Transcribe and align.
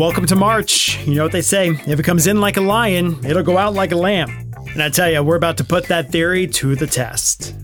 Welcome 0.00 0.24
to 0.28 0.34
March. 0.36 0.98
You 1.06 1.16
know 1.16 1.24
what 1.24 1.32
they 1.32 1.42
say 1.42 1.68
if 1.68 2.00
it 2.00 2.04
comes 2.04 2.26
in 2.26 2.40
like 2.40 2.56
a 2.56 2.62
lion, 2.62 3.22
it'll 3.22 3.42
go 3.42 3.58
out 3.58 3.74
like 3.74 3.92
a 3.92 3.96
lamb. 3.96 4.50
And 4.72 4.82
I 4.82 4.88
tell 4.88 5.10
you, 5.10 5.22
we're 5.22 5.36
about 5.36 5.58
to 5.58 5.64
put 5.64 5.88
that 5.88 6.10
theory 6.10 6.46
to 6.46 6.74
the 6.74 6.86
test. 6.86 7.54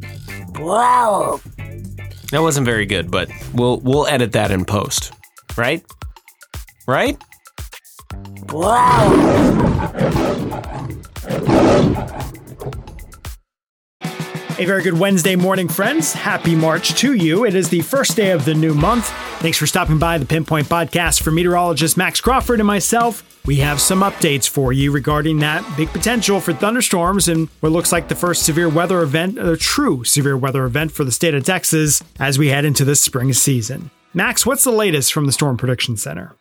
Wow. 0.57 1.41
That 2.33 2.43
wasn't 2.43 2.67
very 2.67 2.85
good, 2.85 3.11
but 3.11 3.31
we'll 3.55 3.81
we'll 3.81 4.07
edit 4.07 4.33
that 4.33 4.51
in 4.51 4.67
post. 4.67 5.15
Right? 5.57 5.83
Right? 6.87 7.17
Wow. 8.51 9.87
A 14.59 14.65
very 14.65 14.83
good 14.83 14.99
Wednesday 14.99 15.37
morning, 15.37 15.69
friends. 15.69 16.15
Happy 16.15 16.55
March 16.55 16.95
to 17.01 17.13
you. 17.13 17.45
It 17.45 17.55
is 17.55 17.69
the 17.69 17.83
first 17.83 18.17
day 18.17 18.31
of 18.31 18.47
the 18.47 18.55
new 18.55 18.73
month. 18.73 19.09
Thanks 19.41 19.59
for 19.59 19.67
stopping 19.67 19.99
by 19.99 20.17
the 20.17 20.25
Pinpoint 20.25 20.67
Podcast 20.67 21.23
for 21.23 21.31
meteorologist 21.31 21.99
Max 21.99 22.23
Crawford 22.23 22.59
and 22.59 22.67
myself. 22.67 23.23
We 23.45 23.57
have 23.57 23.83
some 23.83 24.01
updates 24.01 24.49
for 24.49 24.73
you 24.73 24.93
regarding 24.93 25.41
that 25.41 25.63
big 25.77 25.91
potential 25.91 26.41
for 26.41 26.55
thunderstorms 26.55 27.29
and 27.29 27.51
what 27.61 27.71
looks 27.71 27.93
like 27.93 28.09
the 28.09 28.15
first 28.15 28.45
severe 28.45 28.71
weather 28.71 29.03
event, 29.03 29.39
a 29.39 29.59
true 29.59 30.05
severe 30.05 30.39
weather 30.39 30.65
event 30.65 30.91
for 30.91 31.05
the 31.05 31.13
state 31.13 31.35
of 31.35 31.45
Texas 31.45 32.03
as 32.19 32.39
we 32.39 32.49
head 32.49 32.65
into 32.65 32.87
the 32.87 32.97
spring 32.97 33.35
season. 33.35 33.91
Max, 34.15 34.47
what's 34.47 34.65
the 34.65 34.73
latest 34.73 35.13
from 35.13 35.27
the 35.27 35.33
Storm 35.33 35.59
Prediction 35.59 35.99
Center? 35.99 36.35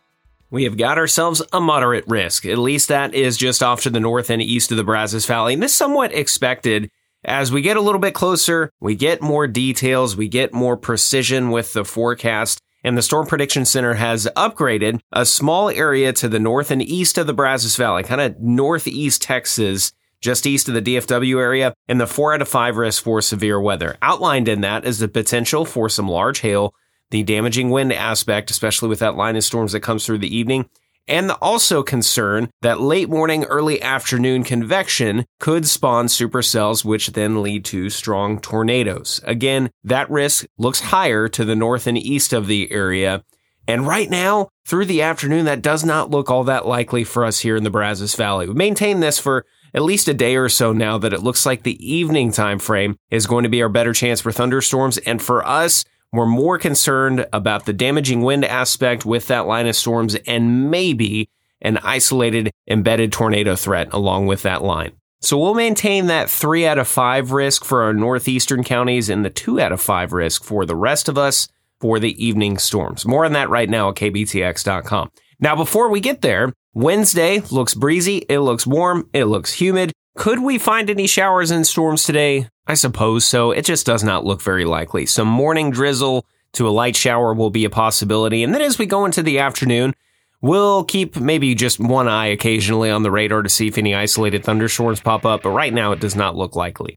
We 0.50 0.64
have 0.64 0.78
got 0.78 0.96
ourselves 0.96 1.42
a 1.52 1.60
moderate 1.60 2.06
risk. 2.06 2.46
At 2.46 2.56
least 2.56 2.88
that 2.88 3.12
is 3.12 3.36
just 3.36 3.62
off 3.62 3.82
to 3.82 3.90
the 3.90 4.00
north 4.00 4.30
and 4.30 4.40
east 4.40 4.70
of 4.70 4.78
the 4.78 4.84
Brazos 4.84 5.26
Valley. 5.26 5.52
And 5.52 5.62
this 5.62 5.74
somewhat 5.74 6.14
expected 6.14 6.90
as 7.26 7.50
we 7.50 7.60
get 7.60 7.76
a 7.76 7.80
little 7.80 8.00
bit 8.00 8.14
closer, 8.14 8.70
we 8.80 8.94
get 8.94 9.20
more 9.20 9.48
details, 9.48 10.16
we 10.16 10.28
get 10.28 10.54
more 10.54 10.76
precision 10.76 11.50
with 11.50 11.72
the 11.72 11.84
forecast, 11.84 12.60
and 12.84 12.96
the 12.96 13.02
Storm 13.02 13.26
Prediction 13.26 13.64
Center 13.64 13.94
has 13.94 14.28
upgraded 14.36 15.00
a 15.10 15.26
small 15.26 15.68
area 15.68 16.12
to 16.12 16.28
the 16.28 16.38
north 16.38 16.70
and 16.70 16.80
east 16.80 17.18
of 17.18 17.26
the 17.26 17.34
Brazos 17.34 17.74
Valley, 17.74 18.04
kind 18.04 18.20
of 18.20 18.38
northeast 18.38 19.22
Texas, 19.22 19.92
just 20.20 20.46
east 20.46 20.68
of 20.68 20.74
the 20.74 20.82
DFW 20.82 21.40
area, 21.40 21.74
and 21.88 22.00
the 22.00 22.06
4 22.06 22.34
out 22.34 22.42
of 22.42 22.48
5 22.48 22.76
risk 22.76 23.02
for 23.02 23.20
severe 23.20 23.60
weather. 23.60 23.98
Outlined 24.02 24.46
in 24.46 24.60
that 24.60 24.84
is 24.84 25.00
the 25.00 25.08
potential 25.08 25.64
for 25.64 25.88
some 25.88 26.08
large 26.08 26.38
hail, 26.40 26.74
the 27.10 27.24
damaging 27.24 27.70
wind 27.70 27.92
aspect, 27.92 28.52
especially 28.52 28.88
with 28.88 29.00
that 29.00 29.16
line 29.16 29.34
of 29.34 29.42
storms 29.42 29.72
that 29.72 29.80
comes 29.80 30.06
through 30.06 30.18
the 30.18 30.34
evening, 30.34 30.70
and 31.08 31.30
also 31.42 31.82
concern 31.82 32.50
that 32.62 32.80
late 32.80 33.08
morning, 33.08 33.44
early 33.44 33.80
afternoon 33.82 34.44
convection 34.44 35.24
could 35.38 35.66
spawn 35.66 36.06
supercells, 36.06 36.84
which 36.84 37.08
then 37.08 37.42
lead 37.42 37.64
to 37.66 37.90
strong 37.90 38.40
tornadoes. 38.40 39.20
Again, 39.24 39.70
that 39.84 40.10
risk 40.10 40.46
looks 40.58 40.80
higher 40.80 41.28
to 41.28 41.44
the 41.44 41.56
north 41.56 41.86
and 41.86 41.98
east 41.98 42.32
of 42.32 42.46
the 42.46 42.70
area. 42.72 43.24
And 43.68 43.86
right 43.86 44.08
now, 44.08 44.48
through 44.66 44.84
the 44.86 45.02
afternoon, 45.02 45.44
that 45.46 45.62
does 45.62 45.84
not 45.84 46.10
look 46.10 46.30
all 46.30 46.44
that 46.44 46.66
likely 46.66 47.04
for 47.04 47.24
us 47.24 47.40
here 47.40 47.56
in 47.56 47.64
the 47.64 47.70
Brazos 47.70 48.14
Valley. 48.14 48.46
We 48.46 48.54
maintain 48.54 49.00
this 49.00 49.18
for 49.18 49.44
at 49.74 49.82
least 49.82 50.08
a 50.08 50.14
day 50.14 50.36
or 50.36 50.48
so 50.48 50.72
now 50.72 50.98
that 50.98 51.12
it 51.12 51.22
looks 51.22 51.44
like 51.44 51.62
the 51.62 51.84
evening 51.86 52.32
time 52.32 52.58
frame 52.58 52.96
is 53.10 53.26
going 53.26 53.42
to 53.42 53.48
be 53.48 53.62
our 53.62 53.68
better 53.68 53.92
chance 53.92 54.20
for 54.20 54.32
thunderstorms. 54.32 54.98
And 54.98 55.20
for 55.20 55.44
us, 55.44 55.84
we're 56.16 56.26
more 56.26 56.58
concerned 56.58 57.26
about 57.32 57.66
the 57.66 57.72
damaging 57.72 58.22
wind 58.22 58.44
aspect 58.44 59.04
with 59.04 59.26
that 59.28 59.46
line 59.46 59.66
of 59.66 59.76
storms 59.76 60.14
and 60.26 60.70
maybe 60.70 61.28
an 61.60 61.78
isolated 61.78 62.50
embedded 62.68 63.12
tornado 63.12 63.56
threat 63.56 63.92
along 63.92 64.26
with 64.26 64.42
that 64.42 64.62
line. 64.62 64.92
So 65.20 65.38
we'll 65.38 65.54
maintain 65.54 66.06
that 66.06 66.30
three 66.30 66.66
out 66.66 66.78
of 66.78 66.86
five 66.86 67.32
risk 67.32 67.64
for 67.64 67.82
our 67.82 67.94
northeastern 67.94 68.62
counties 68.62 69.08
and 69.08 69.24
the 69.24 69.30
two 69.30 69.60
out 69.60 69.72
of 69.72 69.80
five 69.80 70.12
risk 70.12 70.44
for 70.44 70.66
the 70.66 70.76
rest 70.76 71.08
of 71.08 71.16
us 71.18 71.48
for 71.80 71.98
the 71.98 72.24
evening 72.24 72.58
storms. 72.58 73.06
More 73.06 73.24
on 73.24 73.32
that 73.32 73.48
right 73.48 73.68
now 73.68 73.88
at 73.88 73.96
kbtx.com. 73.96 75.10
Now, 75.40 75.56
before 75.56 75.90
we 75.90 76.00
get 76.00 76.22
there, 76.22 76.52
Wednesday 76.74 77.40
looks 77.50 77.74
breezy. 77.74 78.18
It 78.28 78.40
looks 78.40 78.66
warm. 78.66 79.08
It 79.12 79.24
looks 79.24 79.54
humid. 79.54 79.92
Could 80.16 80.42
we 80.42 80.58
find 80.58 80.88
any 80.88 81.06
showers 81.06 81.50
and 81.50 81.66
storms 81.66 82.02
today? 82.02 82.48
I 82.66 82.72
suppose 82.72 83.26
so. 83.26 83.50
It 83.50 83.66
just 83.66 83.84
does 83.84 84.02
not 84.02 84.24
look 84.24 84.40
very 84.40 84.64
likely. 84.64 85.04
Some 85.04 85.28
morning 85.28 85.70
drizzle 85.70 86.24
to 86.52 86.66
a 86.66 86.70
light 86.70 86.96
shower 86.96 87.34
will 87.34 87.50
be 87.50 87.66
a 87.66 87.70
possibility. 87.70 88.42
And 88.42 88.54
then 88.54 88.62
as 88.62 88.78
we 88.78 88.86
go 88.86 89.04
into 89.04 89.22
the 89.22 89.38
afternoon, 89.38 89.94
we'll 90.40 90.84
keep 90.84 91.16
maybe 91.16 91.54
just 91.54 91.78
one 91.78 92.08
eye 92.08 92.26
occasionally 92.26 92.90
on 92.90 93.02
the 93.02 93.10
radar 93.10 93.42
to 93.42 93.50
see 93.50 93.68
if 93.68 93.76
any 93.76 93.94
isolated 93.94 94.42
thunderstorms 94.42 95.00
pop 95.00 95.26
up. 95.26 95.42
But 95.42 95.50
right 95.50 95.72
now, 95.72 95.92
it 95.92 96.00
does 96.00 96.16
not 96.16 96.34
look 96.34 96.56
likely. 96.56 96.96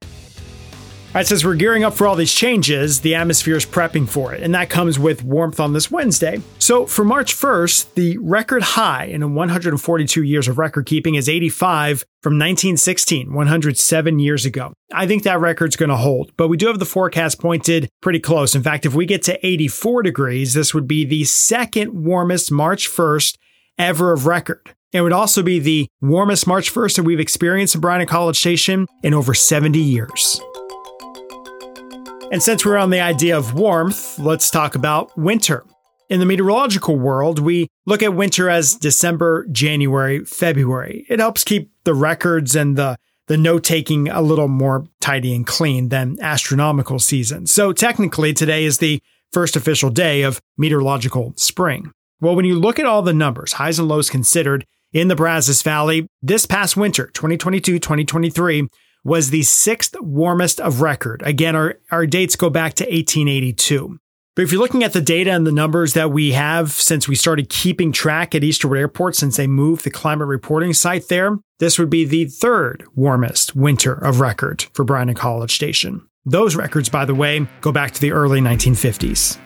All 1.09 1.15
right, 1.15 1.25
says 1.25 1.43
we're 1.43 1.55
gearing 1.55 1.83
up 1.83 1.95
for 1.95 2.05
all 2.05 2.15
these 2.15 2.31
changes, 2.31 3.01
the 3.01 3.15
atmosphere 3.15 3.57
is 3.57 3.65
prepping 3.65 4.07
for 4.07 4.31
it, 4.31 4.43
and 4.43 4.53
that 4.53 4.69
comes 4.69 4.99
with 4.99 5.23
warmth 5.23 5.59
on 5.59 5.73
this 5.73 5.89
Wednesday. 5.89 6.39
So 6.59 6.85
for 6.85 7.03
March 7.03 7.33
1st, 7.33 7.95
the 7.95 8.19
record 8.19 8.61
high 8.61 9.05
in 9.05 9.33
142 9.33 10.21
years 10.21 10.47
of 10.47 10.59
record 10.59 10.85
keeping 10.85 11.15
is 11.15 11.27
85 11.27 12.05
from 12.21 12.33
1916, 12.33 13.33
107 13.33 14.19
years 14.19 14.45
ago. 14.45 14.71
I 14.93 15.07
think 15.07 15.23
that 15.23 15.39
record's 15.39 15.75
going 15.75 15.89
to 15.89 15.97
hold, 15.97 16.31
but 16.37 16.47
we 16.47 16.57
do 16.57 16.67
have 16.67 16.77
the 16.77 16.85
forecast 16.85 17.39
pointed 17.39 17.89
pretty 18.03 18.19
close. 18.19 18.53
In 18.53 18.61
fact, 18.61 18.85
if 18.85 18.93
we 18.93 19.07
get 19.07 19.23
to 19.23 19.43
84 19.43 20.03
degrees, 20.03 20.53
this 20.53 20.75
would 20.75 20.87
be 20.87 21.05
the 21.05 21.23
second 21.23 22.05
warmest 22.05 22.51
March 22.51 22.87
1st 22.87 23.35
ever 23.79 24.13
of 24.13 24.27
record. 24.27 24.75
It 24.91 25.01
would 25.01 25.13
also 25.13 25.41
be 25.41 25.57
the 25.57 25.87
warmest 26.01 26.45
March 26.45 26.71
1st 26.71 26.97
that 26.97 27.03
we've 27.03 27.19
experienced 27.19 27.73
in 27.73 27.81
Bryan 27.81 28.05
College 28.05 28.37
Station 28.37 28.85
in 29.01 29.15
over 29.15 29.33
70 29.33 29.79
years. 29.79 30.39
And 32.31 32.43
since 32.43 32.63
we're 32.63 32.77
on 32.77 32.91
the 32.91 32.99
idea 32.99 33.35
of 33.35 33.55
warmth, 33.55 34.19
let's 34.19 34.51
talk 34.51 34.75
about 34.75 35.17
winter. 35.17 35.65
In 36.09 36.19
the 36.19 36.27
meteorological 36.27 36.95
world, 36.95 37.39
we 37.39 37.67
look 37.87 38.03
at 38.03 38.13
winter 38.13 38.49
as 38.49 38.75
December, 38.75 39.47
January, 39.51 40.23
February. 40.25 41.07
It 41.09 41.19
helps 41.19 41.43
keep 41.43 41.71
the 41.85 41.93
records 41.93 42.55
and 42.55 42.77
the 42.77 42.97
the 43.27 43.37
note 43.37 43.63
taking 43.63 44.09
a 44.09 44.21
little 44.23 44.47
more 44.47 44.87
tidy 44.99 45.35
and 45.35 45.45
clean 45.45 45.89
than 45.89 46.17
astronomical 46.19 46.97
season. 46.97 47.45
So 47.45 47.71
technically 47.71 48.33
today 48.33 48.65
is 48.65 48.79
the 48.79 48.99
first 49.31 49.55
official 49.55 49.91
day 49.91 50.23
of 50.23 50.41
meteorological 50.57 51.33
spring. 51.35 51.91
Well, 52.19 52.35
when 52.35 52.45
you 52.45 52.57
look 52.57 52.79
at 52.79 52.87
all 52.87 53.03
the 53.03 53.13
numbers, 53.13 53.53
highs 53.53 53.77
and 53.77 53.87
lows 53.87 54.09
considered 54.09 54.65
in 54.93 55.09
the 55.09 55.15
Brazos 55.15 55.61
Valley 55.61 56.07
this 56.23 56.47
past 56.47 56.75
winter, 56.75 57.11
2022-2023, 57.13 58.67
was 59.03 59.29
the 59.29 59.43
sixth 59.43 59.95
warmest 59.99 60.59
of 60.59 60.81
record. 60.81 61.21
Again, 61.25 61.55
our, 61.55 61.79
our 61.91 62.05
dates 62.05 62.35
go 62.35 62.49
back 62.49 62.73
to 62.75 62.83
1882. 62.83 63.97
But 64.35 64.43
if 64.43 64.51
you're 64.51 64.61
looking 64.61 64.83
at 64.83 64.93
the 64.93 65.01
data 65.01 65.31
and 65.31 65.45
the 65.45 65.51
numbers 65.51 65.93
that 65.95 66.11
we 66.11 66.31
have 66.31 66.71
since 66.71 67.07
we 67.07 67.15
started 67.15 67.49
keeping 67.49 67.91
track 67.91 68.33
at 68.33 68.41
Easterwood 68.41 68.77
Airport 68.77 69.15
since 69.15 69.35
they 69.35 69.47
moved 69.47 69.83
the 69.83 69.91
climate 69.91 70.27
reporting 70.27 70.73
site 70.73 71.09
there, 71.09 71.39
this 71.59 71.77
would 71.77 71.89
be 71.89 72.05
the 72.05 72.25
third 72.25 72.85
warmest 72.95 73.55
winter 73.55 73.93
of 73.93 74.21
record 74.21 74.63
for 74.73 74.85
Bryan 74.85 75.09
and 75.09 75.17
College 75.17 75.53
Station. 75.53 76.07
Those 76.25 76.55
records, 76.55 76.87
by 76.87 77.05
the 77.05 77.15
way, 77.15 77.47
go 77.59 77.71
back 77.71 77.91
to 77.91 77.99
the 77.99 78.11
early 78.11 78.39
1950s. 78.39 79.37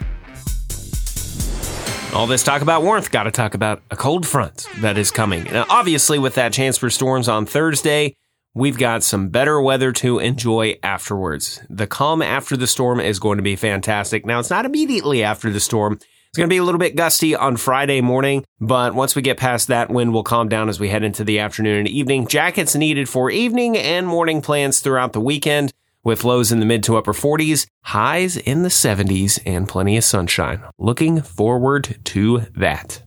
All 2.13 2.27
this 2.27 2.43
talk 2.43 2.61
about 2.61 2.83
warmth, 2.83 3.09
got 3.09 3.23
to 3.23 3.31
talk 3.31 3.55
about 3.55 3.81
a 3.89 3.95
cold 3.95 4.27
front 4.27 4.67
that 4.81 4.99
is 4.99 5.09
coming. 5.09 5.45
Now, 5.45 5.65
obviously, 5.69 6.19
with 6.19 6.35
that 6.35 6.53
chance 6.53 6.77
for 6.77 6.91
storms 6.91 7.27
on 7.27 7.47
Thursday, 7.47 8.13
we've 8.53 8.77
got 8.77 9.03
some 9.03 9.29
better 9.29 9.61
weather 9.61 9.91
to 9.91 10.19
enjoy 10.19 10.77
afterwards. 10.83 11.61
The 11.69 11.87
calm 11.87 12.21
after 12.21 12.55
the 12.55 12.67
storm 12.67 12.99
is 12.99 13.19
going 13.19 13.37
to 13.37 13.43
be 13.43 13.55
fantastic. 13.55 14.25
Now, 14.25 14.39
it's 14.39 14.49
not 14.49 14.65
immediately 14.65 15.23
after 15.23 15.49
the 15.49 15.59
storm. 15.59 15.93
It's 15.93 16.37
going 16.37 16.49
to 16.49 16.53
be 16.53 16.57
a 16.57 16.63
little 16.63 16.79
bit 16.79 16.95
gusty 16.95 17.35
on 17.35 17.57
Friday 17.57 18.01
morning, 18.01 18.43
but 18.59 18.95
once 18.95 19.15
we 19.15 19.21
get 19.21 19.37
past 19.37 19.67
that, 19.67 19.91
wind 19.91 20.13
will 20.13 20.23
calm 20.23 20.49
down 20.49 20.67
as 20.67 20.79
we 20.79 20.89
head 20.89 21.03
into 21.03 21.23
the 21.23 21.39
afternoon 21.39 21.77
and 21.77 21.87
evening. 21.87 22.27
Jackets 22.27 22.75
needed 22.75 23.07
for 23.07 23.29
evening 23.29 23.77
and 23.77 24.07
morning 24.07 24.41
plans 24.41 24.79
throughout 24.79 25.13
the 25.13 25.21
weekend 25.21 25.71
with 26.03 26.23
lows 26.23 26.51
in 26.51 26.59
the 26.59 26.65
mid 26.65 26.83
to 26.83 26.97
upper 26.97 27.13
40s, 27.13 27.67
highs 27.83 28.35
in 28.35 28.63
the 28.63 28.69
70s, 28.69 29.39
and 29.45 29.69
plenty 29.69 29.95
of 29.95 30.03
sunshine. 30.03 30.63
Looking 30.77 31.21
forward 31.21 31.99
to 32.05 32.39
that. 32.55 33.03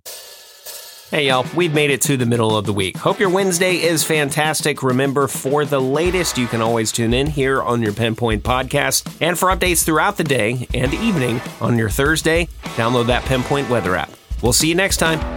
Hey, 1.16 1.28
y'all, 1.28 1.46
we've 1.56 1.72
made 1.72 1.88
it 1.88 2.02
to 2.02 2.18
the 2.18 2.26
middle 2.26 2.54
of 2.58 2.66
the 2.66 2.74
week. 2.74 2.98
Hope 2.98 3.18
your 3.18 3.30
Wednesday 3.30 3.76
is 3.76 4.04
fantastic. 4.04 4.82
Remember, 4.82 5.28
for 5.28 5.64
the 5.64 5.80
latest, 5.80 6.36
you 6.36 6.46
can 6.46 6.60
always 6.60 6.92
tune 6.92 7.14
in 7.14 7.26
here 7.26 7.62
on 7.62 7.80
your 7.80 7.94
Pinpoint 7.94 8.42
podcast. 8.42 9.16
And 9.26 9.38
for 9.38 9.48
updates 9.48 9.82
throughout 9.82 10.18
the 10.18 10.24
day 10.24 10.68
and 10.74 10.92
evening 10.92 11.40
on 11.62 11.78
your 11.78 11.88
Thursday, 11.88 12.48
download 12.76 13.06
that 13.06 13.24
Pinpoint 13.24 13.70
weather 13.70 13.96
app. 13.96 14.10
We'll 14.42 14.52
see 14.52 14.68
you 14.68 14.74
next 14.74 14.98
time. 14.98 15.35